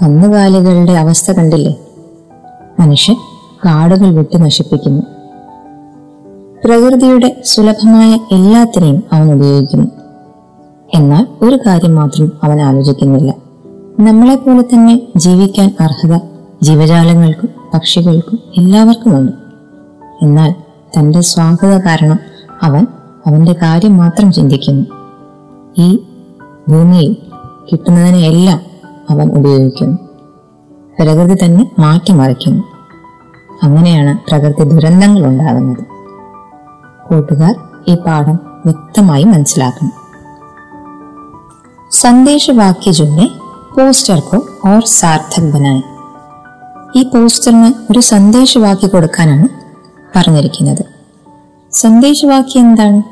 കന്നുകാലികളുടെ 0.04 0.92
അവസ്ഥ 0.92 1.32
കണ്ടില്ലേ? 1.32 1.76
മനുഷ്യൻ 2.80 3.16
കാടുകൾ 3.66 4.16
വെട്ടി 4.16 4.38
നശിപ്പിക്കുന്നു. 4.38 5.04
പ്രകൃതിയുടെ 6.66 7.42
സുലഭമായ 7.46 8.14
എല്ലാത്തിനെയും 8.32 9.04
അവൻ 9.14 9.34
ഉപയോഗിക്കുന്നു. 9.34 9.92
എന്നാൽ 10.94 11.28
ഒരു 11.42 11.60
കാര്യം 11.66 11.96
മാത്രം 11.96 12.32
അവൻ 12.44 12.62
ആലോചിക്കുന്നില്ല. 12.62 13.34
നമ്മളെപ്പോലെ 14.00 14.62
തന്നെ 14.62 15.02
ജീവിക്കാൻ 15.16 15.76
അർഹത 15.80 16.37
ജീവജാലങ്ങൾക്കും 16.63 17.51
പക്ഷികൾക്കും 17.75 18.39
എല്ലാവർക്കുമുണ്ട് 18.59 19.33
എന്നാൽ 20.23 20.51
തന്റെ 20.97 21.21
സ്വാർത്ഥത 21.21 21.75
കാരണം 21.79 22.19
അവൻ 22.63 22.87
അവന്റെ 23.27 23.53
കാര്യം 23.53 23.95
മാത്രം 23.97 24.33
ചിന്തിക്കുന്നു 24.33 24.85
ഈ 25.79 25.89
ഭൂമിയിൽ 26.69 27.17
കിട്ടുന്നതിനെ 27.73 28.21
എല്ലാം 28.27 28.61
അവൻ 29.11 29.27
ഉപയോഗിക്കുന്നു 29.39 29.99
പ്രകൃതി 30.99 31.37
തന്നെ 31.45 31.65
മാറ്റിമറിക്കുന്നു 31.79 32.63
അങ്ങനെയാണ് 33.63 34.13
പ്രകൃതി 34.29 34.65
ദുരന്തങ്ങൾ 34.65 35.25
ഉണ്ടാകുന്നത് 35.27 35.83
കൂട്ടുകാർ 37.09 37.55
ഈ 37.89 37.95
പാഠം 37.95 38.39
വ്യക്തമായി 38.67 39.25
മനസ്സിലാക്കണം 39.25 40.03
संदेश 41.95 42.51
वाक्य 42.51 42.93
जो 42.93 43.05
है 43.07 43.27
പോസ്റ്റർ 43.77 44.21
കോ 44.21 44.39
ഓർ 44.69 44.81
സാർത്ഥക് 44.91 45.51
ബനായി 45.51 45.83
ഈ 46.98 47.04
പോസ്റ്ററിന് 47.04 47.92
ഒരു 47.92 48.00
സന്ദേശവാക്യം 48.00 48.90
കൊടുക്കാനാണ് 48.90 49.48
പറഞ്ഞിരിക്കുന്നത്. 50.16 50.86
സന്ദേശവാക്യം 51.72 52.62
എന്താണ്? 52.62 53.04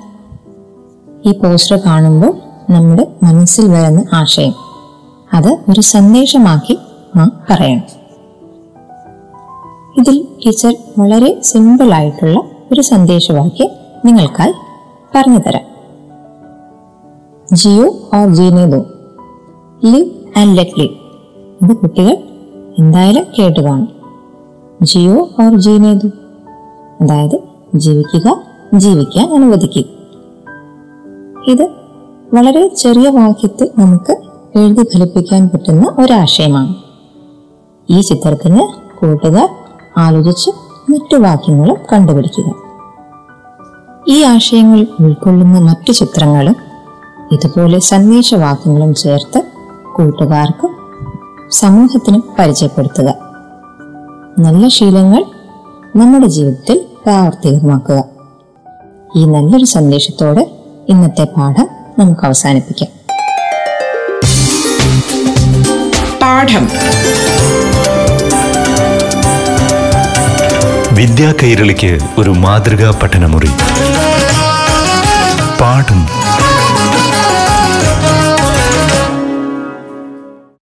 ഈ 1.27 1.31
പോസ്റ്റർ 1.31 1.79
കാണുമ്പോൾ 1.85 2.37
നമ്മുടെ 2.71 3.07
മനസ്സിൽ 3.23 3.71
വരുന്ന 3.71 4.03
ആശയം. 4.13 4.53
അത് 5.33 5.47
ഒരു 5.47 5.81
സന്ദേശമാക്കി 5.81 6.77
നാം 7.15 7.31
പറയണം. 7.49 7.83
ഇതിൽ 10.01 10.27
ടീച്ചർ 10.45 10.75
വളരെ 10.97 11.41
സിമ്പിളായിട്ടുള്ള 11.43 12.39
ഒരു 12.71 12.81
സന്ദേശവാക്യം 12.81 13.69
നിങ്ങൾക്കായി 14.05 14.53
പറഞ്ഞു 15.15 15.37
തരാം. 15.37 15.63
ജിയോ 17.53 18.09
ഓർ 18.13 18.33
ജീനേതോ 18.33 18.85
ലിവ് 19.85 20.39
ആൻഡ് 20.39 20.57
ലെറ്റ് 20.57 20.79
ലിവ്. 20.79 20.93
ഇത് 21.63 21.77
കുട്ടികൾ 21.77 22.34
എന്തായാലും 22.79 23.25
കേട്ട് 23.39 23.59
കാണും 23.59 23.89
ജിയോ 24.83 25.29
ഓർ 25.43 25.57
ജീനേതു? 25.57 26.07
അതായത് 27.01 27.39
ജീവിക്കുക 27.75 28.41
ജീവിക്കാൻ 28.73 29.33
അനുവദിക്കുക. 29.35 29.83
ഇത് 31.47 31.63
വളരെ 32.33 32.67
ചെറിയ 32.67 33.09
വാക്യത്തിൽ 33.09 33.69
നമുക്ക് 33.77 34.17
എഴുതി 34.55 34.83
ഫലിപ്പിക്കാൻ 34.83 35.49
പറ്റുന്ന 35.49 35.95
ഒരാശയമാണ്. 35.99 36.75
ഈ 37.89 38.01
ചിത്രത്തിന് 38.01 38.61
കൂട്ടുകാർ 38.97 39.49
ആലോചിച്ച് 39.97 40.51
മറ്റു 40.91 41.15
വാക്യങ്ങളും 41.15 41.77
കണ്ടുപിടിക്കുക. 41.93 42.53
ഈ 44.07 44.23
ആശയങ്ങൾ 44.23 44.87
ഉൾക്കൊള്ളുന്ന 44.99 45.59
മറ്റു 45.59 45.91
ചിത്രങ്ങളും 45.91 46.55
ഇതുപോലെ 47.31 47.79
സന്ദേശവാക്യങ്ങളും 47.79 48.93
ചേർത്ത് 48.93 49.41
കൂട്ടുകാർക്കും 49.95 50.74
സമൂഹത്തിനും 51.51 52.33
പരിചയപ്പെടുത്തുക. 52.39 53.13
നല്ല 54.39 54.67
ശീലങ്ങൾ 54.67 55.25
നമ്മുടെ 55.95 56.27
ജീവിതത്തിൽ 56.27 56.85
പ്രാവർത്തികമാക്കുക. 57.03 58.03
ഈ 59.15 59.25
നല്ലൊരു 59.25 59.65
സന്ദേശത്തോടെ 59.65 60.47
ഇന്നത്തെ 60.89 61.23
പാഠം 61.23 61.67
നമുക്ക് 61.99 62.25
അവസാനിപ്പിക്കാം. 62.25 62.89
പാഠം. 66.21 66.69
വിദ്യാ 70.95 71.33
കൈരളിക്ക് 71.43 71.99
ഒരു 72.17 72.29
മാതൃകാ 72.29 72.99
പഠനമുറി. 73.03 73.49